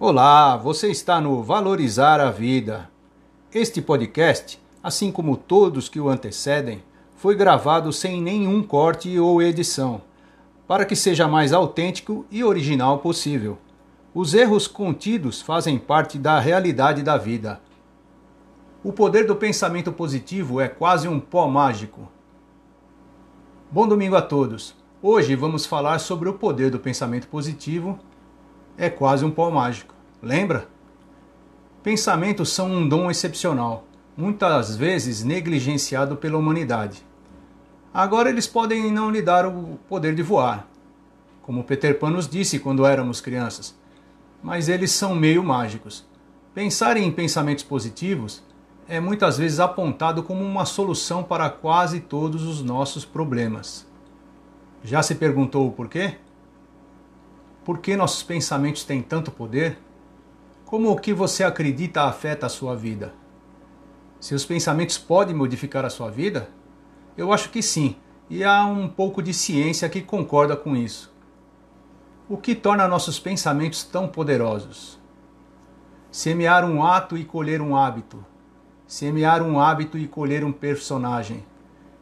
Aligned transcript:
Olá, 0.00 0.56
você 0.56 0.90
está 0.90 1.20
no 1.20 1.40
Valorizar 1.40 2.20
a 2.20 2.28
Vida. 2.28 2.90
Este 3.54 3.80
podcast, 3.80 4.60
assim 4.82 5.12
como 5.12 5.36
todos 5.36 5.88
que 5.88 6.00
o 6.00 6.08
antecedem, 6.08 6.82
foi 7.16 7.36
gravado 7.36 7.92
sem 7.92 8.20
nenhum 8.20 8.60
corte 8.60 9.16
ou 9.20 9.40
edição, 9.40 10.02
para 10.66 10.84
que 10.84 10.96
seja 10.96 11.28
mais 11.28 11.52
autêntico 11.52 12.26
e 12.28 12.42
original 12.42 12.98
possível. 12.98 13.56
Os 14.12 14.34
erros 14.34 14.66
contidos 14.66 15.40
fazem 15.40 15.78
parte 15.78 16.18
da 16.18 16.40
realidade 16.40 17.00
da 17.00 17.16
vida. 17.16 17.60
O 18.82 18.92
poder 18.92 19.24
do 19.28 19.36
pensamento 19.36 19.92
positivo 19.92 20.60
é 20.60 20.66
quase 20.66 21.06
um 21.06 21.20
pó 21.20 21.46
mágico. 21.46 22.08
Bom 23.70 23.86
domingo 23.86 24.16
a 24.16 24.22
todos. 24.22 24.74
Hoje 25.00 25.36
vamos 25.36 25.64
falar 25.64 26.00
sobre 26.00 26.28
o 26.28 26.34
poder 26.34 26.72
do 26.72 26.80
pensamento 26.80 27.28
positivo. 27.28 27.96
É 28.76 28.90
quase 28.90 29.24
um 29.24 29.30
pó 29.30 29.50
mágico. 29.50 29.94
Lembra? 30.22 30.68
Pensamentos 31.82 32.50
são 32.50 32.66
um 32.68 32.88
dom 32.88 33.10
excepcional, 33.10 33.84
muitas 34.16 34.74
vezes 34.74 35.22
negligenciado 35.22 36.16
pela 36.16 36.38
humanidade. 36.38 37.04
Agora 37.92 38.30
eles 38.30 38.46
podem 38.46 38.90
não 38.90 39.10
lhe 39.10 39.22
dar 39.22 39.46
o 39.46 39.78
poder 39.88 40.14
de 40.14 40.22
voar, 40.22 40.66
como 41.42 41.62
Peter 41.62 41.98
Pan 41.98 42.10
nos 42.10 42.26
disse 42.26 42.58
quando 42.58 42.86
éramos 42.86 43.20
crianças, 43.20 43.78
mas 44.42 44.68
eles 44.68 44.90
são 44.90 45.14
meio 45.14 45.44
mágicos. 45.44 46.04
Pensar 46.54 46.96
em 46.96 47.12
pensamentos 47.12 47.62
positivos 47.62 48.42
é 48.88 48.98
muitas 48.98 49.38
vezes 49.38 49.60
apontado 49.60 50.22
como 50.22 50.42
uma 50.42 50.64
solução 50.64 51.22
para 51.22 51.50
quase 51.50 52.00
todos 52.00 52.44
os 52.44 52.62
nossos 52.62 53.04
problemas. 53.04 53.86
Já 54.82 55.02
se 55.02 55.14
perguntou 55.14 55.68
o 55.68 55.72
porquê? 55.72 56.16
Por 57.64 57.78
que 57.78 57.96
nossos 57.96 58.22
pensamentos 58.22 58.84
têm 58.84 59.00
tanto 59.00 59.30
poder? 59.30 59.78
Como 60.66 60.90
o 60.90 60.98
que 60.98 61.14
você 61.14 61.42
acredita 61.42 62.02
afeta 62.02 62.44
a 62.44 62.50
sua 62.50 62.76
vida? 62.76 63.14
Seus 64.20 64.44
pensamentos 64.44 64.98
podem 64.98 65.34
modificar 65.34 65.82
a 65.82 65.88
sua 65.88 66.10
vida? 66.10 66.50
Eu 67.16 67.32
acho 67.32 67.48
que 67.48 67.62
sim, 67.62 67.96
e 68.28 68.44
há 68.44 68.66
um 68.66 68.86
pouco 68.86 69.22
de 69.22 69.32
ciência 69.32 69.88
que 69.88 70.02
concorda 70.02 70.54
com 70.54 70.76
isso. 70.76 71.10
O 72.28 72.36
que 72.36 72.54
torna 72.54 72.86
nossos 72.86 73.18
pensamentos 73.18 73.82
tão 73.82 74.08
poderosos? 74.08 74.98
Semear 76.10 76.66
um 76.66 76.84
ato 76.84 77.16
e 77.16 77.24
colher 77.24 77.62
um 77.62 77.74
hábito. 77.74 78.22
Semear 78.86 79.42
um 79.42 79.58
hábito 79.58 79.96
e 79.96 80.06
colher 80.06 80.44
um 80.44 80.52
personagem. 80.52 81.42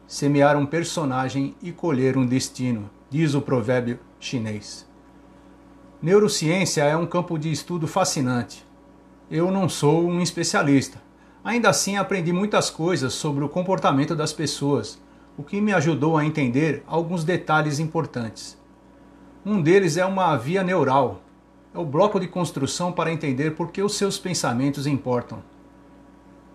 Semear 0.05 0.57
um 0.57 0.65
personagem 0.65 1.55
e 1.61 1.71
colher 1.71 2.17
um 2.17 2.25
destino, 2.25 2.89
diz 3.09 3.33
o 3.33 3.41
provérbio 3.41 3.97
chinês. 4.19 4.91
Neurociência 6.03 6.83
é 6.83 6.97
um 6.97 7.05
campo 7.05 7.39
de 7.39 7.49
estudo 7.49 7.87
fascinante. 7.87 8.65
Eu 9.31 9.49
não 9.49 9.69
sou 9.69 10.05
um 10.05 10.19
especialista. 10.19 11.01
Ainda 11.41 11.69
assim, 11.69 11.95
aprendi 11.95 12.33
muitas 12.33 12.69
coisas 12.69 13.13
sobre 13.13 13.41
o 13.41 13.47
comportamento 13.47 14.13
das 14.13 14.33
pessoas, 14.33 15.01
o 15.37 15.43
que 15.43 15.61
me 15.61 15.71
ajudou 15.71 16.17
a 16.17 16.25
entender 16.25 16.83
alguns 16.85 17.23
detalhes 17.23 17.79
importantes. 17.79 18.59
Um 19.45 19.61
deles 19.61 19.95
é 19.95 20.05
uma 20.05 20.35
via 20.35 20.61
neural. 20.61 21.21
É 21.73 21.79
o 21.79 21.85
bloco 21.85 22.19
de 22.19 22.27
construção 22.27 22.91
para 22.91 23.13
entender 23.13 23.51
por 23.51 23.71
que 23.71 23.81
os 23.81 23.95
seus 23.95 24.19
pensamentos 24.19 24.85
importam. 24.85 25.41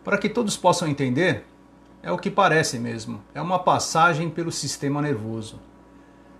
Para 0.05 0.19
que 0.19 0.29
todos 0.29 0.59
possam 0.59 0.87
entender, 0.87 1.47
é 2.03 2.13
o 2.13 2.19
que 2.19 2.31
parece 2.31 2.79
mesmo, 2.79 3.23
é 3.35 3.41
uma 3.41 3.59
passagem 3.59 4.29
pelo 4.29 4.53
sistema 4.53 5.01
nervoso. 5.01 5.59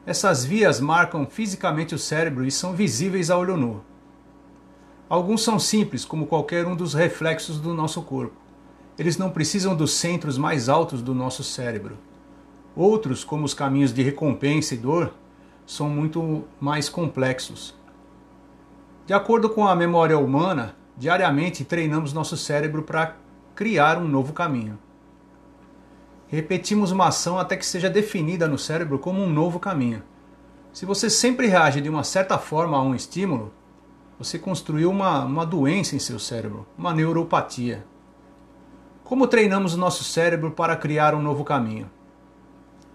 Essas 0.09 0.43
vias 0.43 0.81
marcam 0.81 1.27
fisicamente 1.27 1.95
o 1.95 1.99
cérebro 1.99 2.47
e 2.47 2.51
são 2.51 2.73
visíveis 2.73 3.29
a 3.29 3.37
olho 3.37 3.59
nu. 3.59 3.85
Alguns 5.07 5.43
são 5.43 5.59
simples, 5.59 6.03
como 6.03 6.27
qualquer 6.27 6.67
um 6.67 6.75
dos 6.75 6.95
reflexos 6.95 7.61
do 7.61 7.75
nosso 7.75 8.01
corpo. 8.01 8.35
Eles 8.99 9.19
não 9.19 9.29
precisam 9.29 9.77
dos 9.77 9.93
centros 9.93 10.39
mais 10.39 10.71
altos 10.71 11.03
do 11.03 11.15
nosso 11.15 11.45
cérebro. 11.45 11.99
Outros, 12.75 13.23
como 13.23 13.45
os 13.45 13.53
caminhos 13.53 13.93
de 13.93 14.03
recompensa 14.03 14.73
e 14.73 14.79
dor, 14.79 15.13
são 15.67 15.91
muito 15.91 16.43
mais 16.59 16.89
complexos. 16.89 17.75
De 19.05 19.13
acordo 19.13 19.51
com 19.51 19.69
a 19.69 19.77
memória 19.77 20.19
humana, 20.19 20.75
diariamente 20.97 21.67
treinamos 21.67 22.15
nosso 22.15 22.35
cérebro 22.35 22.83
para 22.83 23.15
criar 23.55 23.99
um 23.99 24.09
novo 24.09 24.33
caminho. 24.33 24.79
Repetimos 26.31 26.91
uma 26.91 27.09
ação 27.09 27.39
até 27.39 27.57
que 27.57 27.65
seja 27.65 27.89
definida 27.89 28.47
no 28.47 28.59
cérebro 28.59 28.99
como 28.99 29.23
um 29.23 29.33
novo 29.33 29.59
caminho. 29.59 30.03
Se 30.75 30.85
você 30.85 31.09
sempre 31.09 31.47
reage 31.47 31.81
de 31.81 31.89
uma 31.89 32.05
certa 32.05 32.37
forma 32.37 32.77
a 32.77 32.83
um 32.83 32.95
estímulo, 32.95 33.51
você 34.19 34.39
construiu 34.39 34.91
uma, 34.91 35.25
uma 35.25 35.47
doença 35.47 35.97
em 35.97 35.99
seu 35.99 36.19
cérebro, 36.19 36.67
uma 36.77 36.93
neuropatia. 36.93 37.83
Como 39.03 39.27
treinamos 39.27 39.73
o 39.73 39.79
nosso 39.79 40.05
cérebro 40.05 40.51
para 40.51 40.77
criar 40.77 41.15
um 41.15 41.23
novo 41.23 41.45
caminho? 41.45 41.91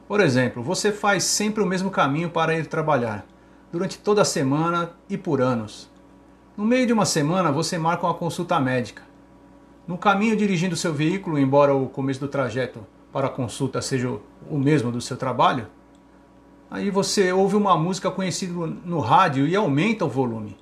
Por 0.07 0.21
exemplo, 0.21 0.61
você 0.61 0.91
faz 0.91 1.23
sempre 1.23 1.63
o 1.63 1.65
mesmo 1.65 1.89
caminho 1.89 2.29
para 2.29 2.55
ir 2.55 2.67
trabalhar, 2.67 3.25
durante 3.71 3.97
toda 3.97 4.21
a 4.21 4.25
semana 4.25 4.91
e 5.09 5.17
por 5.17 5.41
anos. 5.41 5.89
No 6.55 6.63
meio 6.63 6.85
de 6.85 6.93
uma 6.93 7.05
semana, 7.05 7.51
você 7.51 7.79
marca 7.79 8.05
uma 8.05 8.13
consulta 8.13 8.59
médica. 8.59 9.01
No 9.87 9.97
caminho 9.97 10.35
dirigindo 10.35 10.75
seu 10.75 10.93
veículo, 10.93 11.39
embora 11.39 11.73
o 11.73 11.89
começo 11.89 12.19
do 12.19 12.27
trajeto 12.27 12.92
para 13.13 13.27
a 13.27 13.29
consulta 13.29 13.79
seja 13.79 14.09
o 14.49 14.57
mesmo 14.57 14.91
do 14.91 14.99
seu 14.99 15.15
trabalho, 15.15 15.67
aí 16.69 16.89
você 16.89 17.31
ouve 17.31 17.55
uma 17.55 17.77
música 17.77 18.09
conhecida 18.09 18.51
no 18.51 18.99
rádio 18.99 19.47
e 19.47 19.55
aumenta 19.55 20.03
o 20.03 20.09
volume. 20.09 20.57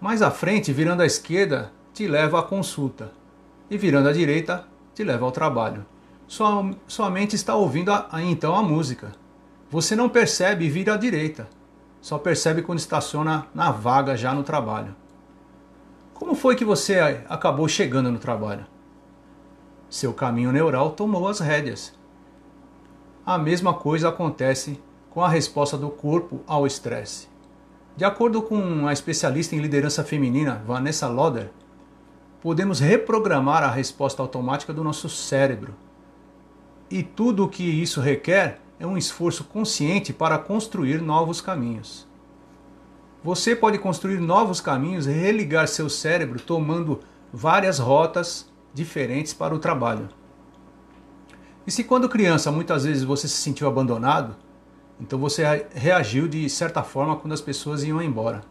Mais 0.00 0.22
à 0.22 0.30
frente, 0.30 0.72
virando 0.72 1.02
à 1.02 1.06
esquerda, 1.06 1.70
te 1.92 2.08
leva 2.08 2.40
à 2.40 2.42
consulta, 2.42 3.12
e 3.70 3.76
virando 3.76 4.08
à 4.08 4.12
direita, 4.12 4.66
te 4.94 5.04
leva 5.04 5.26
ao 5.26 5.30
trabalho. 5.30 5.84
Sua, 6.26 6.70
sua 6.88 7.10
mente 7.10 7.36
está 7.36 7.54
ouvindo 7.54 7.92
a, 7.92 8.08
a, 8.10 8.22
então 8.22 8.56
a 8.56 8.62
música. 8.62 9.12
Você 9.70 9.94
não 9.94 10.08
percebe 10.08 10.64
e 10.64 10.70
vira 10.70 10.94
à 10.94 10.96
direita. 10.96 11.48
Só 12.00 12.16
percebe 12.16 12.62
quando 12.62 12.78
estaciona 12.78 13.46
na 13.54 13.70
vaga 13.70 14.16
já 14.16 14.32
no 14.32 14.42
trabalho. 14.42 14.96
Como 16.14 16.34
foi 16.34 16.56
que 16.56 16.64
você 16.64 16.98
acabou 17.28 17.68
chegando 17.68 18.10
no 18.10 18.18
trabalho? 18.18 18.64
Seu 19.90 20.14
caminho 20.14 20.52
neural 20.52 20.92
tomou 20.92 21.26
as 21.26 21.40
rédeas. 21.40 21.92
A 23.26 23.36
mesma 23.36 23.74
coisa 23.74 24.08
acontece 24.08 24.80
com 25.10 25.20
a 25.20 25.28
resposta 25.28 25.76
do 25.76 25.90
corpo 25.90 26.40
ao 26.46 26.64
estresse. 26.64 27.28
De 27.96 28.04
acordo 28.04 28.40
com 28.40 28.86
a 28.86 28.92
especialista 28.92 29.56
em 29.56 29.58
liderança 29.58 30.04
feminina 30.04 30.62
Vanessa 30.64 31.08
Loder, 31.08 31.50
podemos 32.40 32.78
reprogramar 32.78 33.64
a 33.64 33.70
resposta 33.70 34.22
automática 34.22 34.72
do 34.72 34.84
nosso 34.84 35.08
cérebro. 35.08 35.74
E 36.88 37.02
tudo 37.02 37.44
o 37.44 37.48
que 37.48 37.64
isso 37.64 38.00
requer 38.00 38.60
é 38.78 38.86
um 38.86 38.96
esforço 38.96 39.42
consciente 39.42 40.12
para 40.12 40.38
construir 40.38 41.02
novos 41.02 41.40
caminhos. 41.40 42.06
Você 43.24 43.56
pode 43.56 43.76
construir 43.76 44.20
novos 44.20 44.60
caminhos 44.60 45.08
e 45.08 45.10
religar 45.10 45.66
seu 45.66 45.90
cérebro 45.90 46.40
tomando 46.40 47.00
várias 47.32 47.80
rotas 47.80 48.49
diferentes 48.72 49.32
para 49.32 49.54
o 49.54 49.58
trabalho. 49.58 50.08
E 51.66 51.70
se 51.70 51.84
quando 51.84 52.08
criança 52.08 52.50
muitas 52.50 52.84
vezes 52.84 53.04
você 53.04 53.28
se 53.28 53.36
sentiu 53.36 53.68
abandonado, 53.68 54.36
então 55.00 55.18
você 55.18 55.66
reagiu 55.72 56.28
de 56.28 56.48
certa 56.48 56.82
forma 56.82 57.16
quando 57.16 57.32
as 57.32 57.40
pessoas 57.40 57.84
iam 57.84 58.02
embora. 58.02 58.42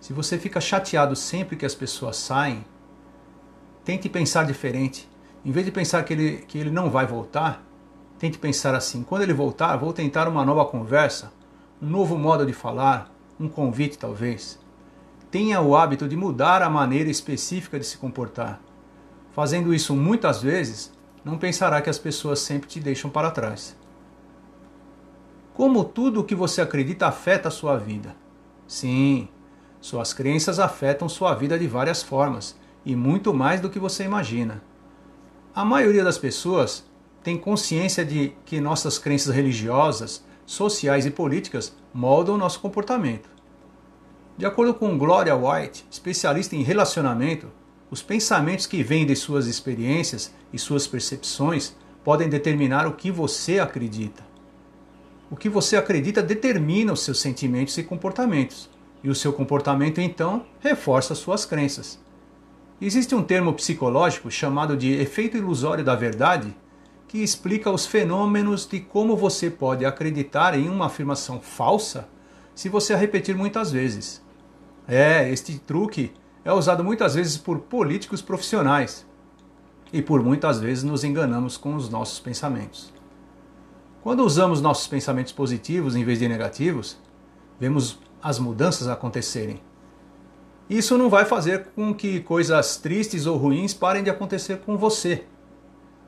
Se 0.00 0.12
você 0.12 0.38
fica 0.38 0.60
chateado 0.60 1.14
sempre 1.14 1.56
que 1.56 1.66
as 1.66 1.74
pessoas 1.74 2.16
saem, 2.16 2.64
tente 3.84 4.08
pensar 4.08 4.46
diferente. 4.46 5.08
Em 5.44 5.50
vez 5.50 5.66
de 5.66 5.72
pensar 5.72 6.02
que 6.04 6.12
ele, 6.12 6.36
que 6.48 6.58
ele 6.58 6.70
não 6.70 6.88
vai 6.88 7.06
voltar, 7.06 7.62
tente 8.18 8.38
pensar 8.38 8.74
assim: 8.74 9.02
quando 9.02 9.22
ele 9.22 9.34
voltar, 9.34 9.76
vou 9.76 9.92
tentar 9.92 10.28
uma 10.28 10.44
nova 10.44 10.64
conversa, 10.64 11.32
um 11.82 11.86
novo 11.86 12.16
modo 12.16 12.46
de 12.46 12.52
falar, 12.52 13.12
um 13.38 13.48
convite 13.48 13.98
talvez. 13.98 14.58
Tenha 15.30 15.60
o 15.60 15.76
hábito 15.76 16.08
de 16.08 16.16
mudar 16.16 16.62
a 16.62 16.70
maneira 16.70 17.10
específica 17.10 17.78
de 17.78 17.86
se 17.86 17.98
comportar. 17.98 18.60
Fazendo 19.32 19.72
isso 19.72 19.94
muitas 19.94 20.42
vezes, 20.42 20.92
não 21.24 21.38
pensará 21.38 21.80
que 21.80 21.90
as 21.90 21.98
pessoas 21.98 22.40
sempre 22.40 22.68
te 22.68 22.80
deixam 22.80 23.10
para 23.10 23.30
trás. 23.30 23.76
Como 25.54 25.84
tudo 25.84 26.20
o 26.20 26.24
que 26.24 26.34
você 26.34 26.60
acredita 26.60 27.06
afeta 27.06 27.48
a 27.48 27.50
sua 27.50 27.76
vida. 27.76 28.16
Sim, 28.66 29.28
suas 29.80 30.12
crenças 30.12 30.58
afetam 30.58 31.08
sua 31.08 31.34
vida 31.34 31.58
de 31.58 31.66
várias 31.66 32.02
formas 32.02 32.56
e 32.84 32.96
muito 32.96 33.32
mais 33.32 33.60
do 33.60 33.70
que 33.70 33.78
você 33.78 34.04
imagina. 34.04 34.62
A 35.54 35.64
maioria 35.64 36.04
das 36.04 36.18
pessoas 36.18 36.84
tem 37.22 37.36
consciência 37.36 38.04
de 38.04 38.32
que 38.44 38.60
nossas 38.60 38.98
crenças 38.98 39.34
religiosas, 39.34 40.24
sociais 40.46 41.06
e 41.06 41.10
políticas 41.10 41.76
moldam 41.92 42.38
nosso 42.38 42.60
comportamento. 42.60 43.28
De 44.36 44.46
acordo 44.46 44.72
com 44.72 44.96
Gloria 44.96 45.36
White, 45.36 45.86
especialista 45.90 46.56
em 46.56 46.62
relacionamento, 46.62 47.48
os 47.90 48.00
pensamentos 48.00 48.66
que 48.66 48.82
vêm 48.82 49.04
de 49.04 49.16
suas 49.16 49.46
experiências 49.46 50.32
e 50.52 50.58
suas 50.58 50.86
percepções 50.86 51.74
podem 52.04 52.28
determinar 52.28 52.86
o 52.86 52.92
que 52.92 53.10
você 53.10 53.58
acredita. 53.58 54.22
O 55.30 55.36
que 55.36 55.48
você 55.48 55.76
acredita 55.76 56.22
determina 56.22 56.92
os 56.92 57.02
seus 57.02 57.20
sentimentos 57.20 57.76
e 57.78 57.82
comportamentos. 57.82 58.70
E 59.02 59.08
o 59.08 59.14
seu 59.14 59.32
comportamento 59.32 60.00
então 60.00 60.46
reforça 60.60 61.14
suas 61.14 61.44
crenças. 61.44 61.98
Existe 62.80 63.14
um 63.14 63.22
termo 63.22 63.52
psicológico 63.52 64.30
chamado 64.30 64.76
de 64.76 64.92
efeito 64.92 65.36
ilusório 65.36 65.84
da 65.84 65.94
verdade 65.94 66.54
que 67.08 67.18
explica 67.18 67.70
os 67.70 67.86
fenômenos 67.86 68.66
de 68.66 68.78
como 68.78 69.16
você 69.16 69.50
pode 69.50 69.84
acreditar 69.84 70.56
em 70.56 70.68
uma 70.68 70.86
afirmação 70.86 71.40
falsa 71.40 72.08
se 72.54 72.68
você 72.68 72.94
a 72.94 72.96
repetir 72.96 73.34
muitas 73.34 73.72
vezes. 73.72 74.22
É, 74.86 75.28
este 75.30 75.58
truque 75.58 76.12
é 76.44 76.52
usado 76.52 76.82
muitas 76.82 77.14
vezes 77.14 77.36
por 77.36 77.58
políticos 77.60 78.22
profissionais 78.22 79.06
e 79.92 80.00
por 80.00 80.22
muitas 80.22 80.60
vezes 80.60 80.84
nos 80.84 81.04
enganamos 81.04 81.56
com 81.56 81.74
os 81.74 81.88
nossos 81.88 82.18
pensamentos. 82.20 82.92
Quando 84.02 84.24
usamos 84.24 84.62
nossos 84.62 84.86
pensamentos 84.86 85.32
positivos 85.32 85.94
em 85.94 86.04
vez 86.04 86.18
de 86.18 86.28
negativos, 86.28 86.96
vemos 87.58 87.98
as 88.22 88.38
mudanças 88.38 88.88
acontecerem. 88.88 89.60
Isso 90.68 90.96
não 90.96 91.10
vai 91.10 91.24
fazer 91.24 91.66
com 91.74 91.92
que 91.92 92.20
coisas 92.20 92.76
tristes 92.76 93.26
ou 93.26 93.36
ruins 93.36 93.74
parem 93.74 94.02
de 94.02 94.08
acontecer 94.08 94.58
com 94.60 94.78
você, 94.78 95.24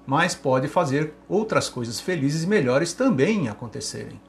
mas 0.07 0.35
pode 0.35 0.69
fazer 0.69 1.15
outras 1.29 1.69
coisas 1.69 2.01
felizes 2.01 2.45
e 2.45 2.47
melhores 2.47 2.93
também 2.93 3.49
acontecerem. 3.49 4.21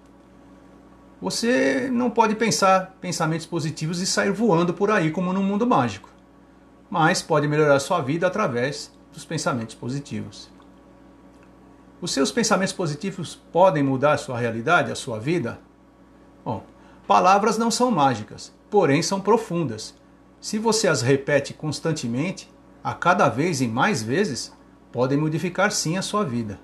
Você 1.23 1.89
não 1.89 2.09
pode 2.09 2.35
pensar 2.35 2.97
pensamentos 2.99 3.45
positivos 3.45 4.01
e 4.01 4.05
sair 4.05 4.29
voando 4.29 4.73
por 4.73 4.91
aí 4.91 5.09
como 5.09 5.31
num 5.31 5.41
mundo 5.41 5.65
mágico, 5.65 6.09
mas 6.89 7.21
pode 7.21 7.47
melhorar 7.47 7.79
sua 7.79 8.01
vida 8.01 8.27
através 8.27 8.91
dos 9.13 9.23
pensamentos 9.23 9.73
positivos. 9.73 10.51
Os 12.01 12.11
seus 12.11 12.29
pensamentos 12.29 12.73
positivos 12.73 13.35
podem 13.53 13.81
mudar 13.81 14.17
sua 14.17 14.37
realidade, 14.37 14.91
a 14.91 14.95
sua 14.95 15.17
vida? 15.17 15.61
Bom, 16.43 16.61
palavras 17.07 17.57
não 17.57 17.71
são 17.71 17.89
mágicas, 17.89 18.53
porém 18.69 19.01
são 19.01 19.21
profundas. 19.21 19.95
Se 20.41 20.59
você 20.59 20.89
as 20.89 21.01
repete 21.01 21.53
constantemente, 21.53 22.51
a 22.83 22.93
cada 22.93 23.29
vez 23.29 23.61
e 23.61 23.67
mais 23.69 24.03
vezes, 24.03 24.51
podem 24.91 25.17
modificar 25.17 25.71
sim 25.71 25.95
a 25.95 26.01
sua 26.01 26.25
vida. 26.25 26.59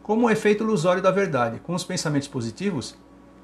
Como 0.00 0.28
o 0.28 0.30
efeito 0.30 0.62
ilusório 0.62 1.02
da 1.02 1.10
verdade, 1.10 1.58
com 1.58 1.74
os 1.74 1.82
pensamentos 1.82 2.28
positivos, 2.28 2.96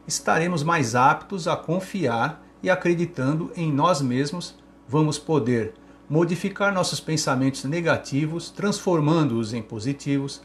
estaremos 0.07 0.63
mais 0.63 0.95
aptos 0.95 1.49
a 1.49 1.57
confiar 1.57 2.43
e 2.63 2.71
acreditando 2.71 3.53
em 3.57 3.73
nós 3.73 4.01
mesmos, 4.01 4.57
vamos 4.89 5.19
poder 5.19 5.75
modificar 6.09 6.73
nossos 6.73 7.01
pensamentos 7.01 7.65
negativos, 7.65 8.51
transformando-os 8.51 9.53
em 9.53 9.63
positivos, 9.63 10.43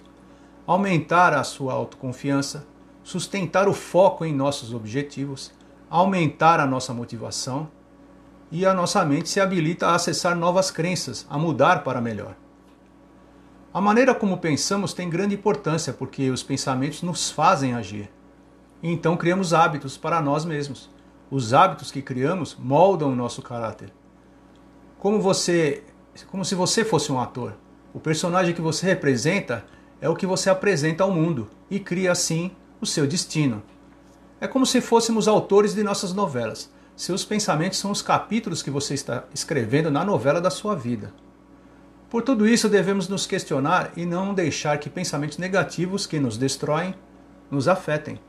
aumentar 0.65 1.33
a 1.33 1.43
sua 1.43 1.73
autoconfiança, 1.73 2.65
sustentar 3.03 3.67
o 3.67 3.73
foco 3.73 4.25
em 4.25 4.33
nossos 4.33 4.73
objetivos, 4.73 5.51
aumentar 5.89 6.59
a 6.59 6.65
nossa 6.65 6.93
motivação 6.93 7.69
e 8.51 8.65
a 8.65 8.73
nossa 8.73 9.03
mente 9.05 9.29
se 9.29 9.39
habilita 9.39 9.87
a 9.87 9.95
acessar 9.95 10.35
novas 10.35 10.71
crenças, 10.71 11.25
a 11.29 11.37
mudar 11.37 11.83
para 11.83 12.01
melhor. 12.01 12.35
A 13.73 13.79
maneira 13.79 14.13
como 14.13 14.37
pensamos 14.37 14.93
tem 14.93 15.09
grande 15.09 15.35
importância 15.35 15.93
porque 15.93 16.29
os 16.29 16.43
pensamentos 16.43 17.01
nos 17.01 17.31
fazem 17.31 17.73
agir. 17.73 18.09
Então 18.81 19.18
criamos 19.18 19.54
hábitos 19.54 19.98
para 19.98 20.22
nós 20.22 20.45
mesmos. 20.45 20.89
Os 21.30 21.54
hábitos 21.54 21.92
que 21.92 22.01
criamos 22.01 22.56
moldam 22.60 23.12
o 23.12 23.16
nosso 23.16 23.42
caráter 23.42 23.94
como 25.01 25.19
você, 25.19 25.81
como 26.28 26.45
se 26.45 26.54
você 26.54 26.86
fosse 26.86 27.12
um 27.12 27.19
ator. 27.19 27.56
O 27.92 28.00
personagem 28.00 28.54
que 28.54 28.62
você 28.62 28.86
representa 28.86 29.66
é 30.00 30.07
o 30.07 30.16
que 30.16 30.28
você 30.28 30.48
apresenta 30.48 31.04
ao 31.04 31.12
mundo 31.12 31.50
e 31.72 31.80
cria 31.80 32.12
assim 32.12 32.51
o 32.80 32.86
seu 32.86 33.07
destino. 33.07 33.63
É 34.39 34.48
como 34.48 34.63
se 34.63 34.80
fôssemos 34.80 35.28
autores 35.28 35.74
de 35.74 35.81
nossas 35.81 36.13
novelas. 36.13 36.72
Seus 36.95 37.25
pensamentos 37.25 37.80
são 37.80 37.89
os 37.89 38.04
capítulos 38.04 38.62
que 38.62 38.69
você 38.69 38.94
está 38.94 39.24
escrevendo 39.33 39.89
na 39.89 40.06
novela 40.06 40.39
da 40.39 40.51
sua 40.51 40.75
vida. 40.75 41.12
Por 42.07 42.22
tudo 42.22 42.48
isso, 42.48 42.69
devemos 42.69 43.07
nos 43.07 43.25
questionar 43.25 43.94
e 43.98 44.06
não 44.06 44.36
deixar 44.36 44.78
que 44.78 44.89
pensamentos 44.89 45.39
negativos 45.39 46.06
que 46.06 46.19
nos 46.19 46.38
destroem 46.38 46.94
nos 47.50 47.68
afetem. 47.68 48.19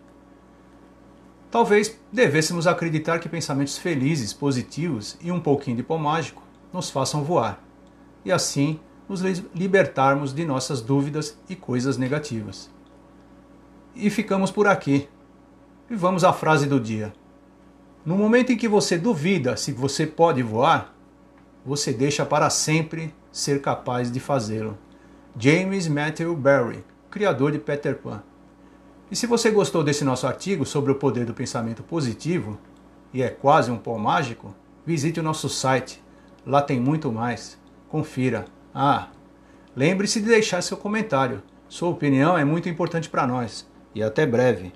Talvez 1.52 1.94
devêssemos 2.10 2.66
acreditar 2.66 3.18
que 3.18 3.28
pensamentos 3.28 3.76
felizes, 3.76 4.32
positivos 4.32 5.18
e 5.20 5.30
um 5.30 5.38
pouquinho 5.38 5.76
de 5.76 5.82
pó 5.82 5.98
mágico 5.98 6.42
nos 6.72 6.88
façam 6.88 7.22
voar, 7.22 7.62
e 8.24 8.32
assim 8.32 8.80
nos 9.06 9.20
libertarmos 9.54 10.32
de 10.32 10.46
nossas 10.46 10.80
dúvidas 10.80 11.38
e 11.50 11.54
coisas 11.54 11.98
negativas. 11.98 12.70
E 13.94 14.08
ficamos 14.08 14.50
por 14.50 14.66
aqui. 14.66 15.06
E 15.90 15.94
vamos 15.94 16.24
à 16.24 16.32
frase 16.32 16.66
do 16.66 16.80
dia. 16.80 17.12
No 18.02 18.16
momento 18.16 18.50
em 18.50 18.56
que 18.56 18.66
você 18.66 18.96
duvida 18.96 19.54
se 19.54 19.72
você 19.72 20.06
pode 20.06 20.42
voar, 20.42 20.94
você 21.66 21.92
deixa 21.92 22.24
para 22.24 22.48
sempre 22.48 23.14
ser 23.30 23.60
capaz 23.60 24.10
de 24.10 24.20
fazê-lo. 24.20 24.78
James 25.38 25.86
Matthew 25.86 26.34
Barry, 26.34 26.82
criador 27.10 27.52
de 27.52 27.58
Peter 27.58 27.94
Pan. 27.98 28.22
E 29.12 29.16
se 29.16 29.26
você 29.26 29.50
gostou 29.50 29.84
desse 29.84 30.04
nosso 30.04 30.26
artigo 30.26 30.64
sobre 30.64 30.90
o 30.90 30.94
poder 30.94 31.26
do 31.26 31.34
pensamento 31.34 31.82
positivo, 31.82 32.58
e 33.12 33.22
é 33.22 33.28
quase 33.28 33.70
um 33.70 33.76
pó 33.76 33.98
mágico, 33.98 34.54
visite 34.86 35.20
o 35.20 35.22
nosso 35.22 35.50
site 35.50 36.02
Lá 36.46 36.62
tem 36.62 36.80
muito 36.80 37.12
mais. 37.12 37.58
Confira. 37.90 38.46
Ah, 38.74 39.08
lembre-se 39.76 40.18
de 40.18 40.28
deixar 40.28 40.62
seu 40.62 40.78
comentário. 40.78 41.42
Sua 41.68 41.90
opinião 41.90 42.38
é 42.38 42.44
muito 42.44 42.70
importante 42.70 43.10
para 43.10 43.26
nós. 43.26 43.68
E 43.94 44.02
até 44.02 44.24
breve. 44.24 44.72